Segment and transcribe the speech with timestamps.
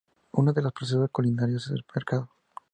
[0.31, 2.29] Una de los procesos culinarios es el de marcado.